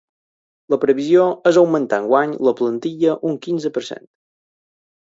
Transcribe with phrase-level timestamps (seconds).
[0.73, 4.13] La previsió és augmentar enguany la plantilla un quinze per cent.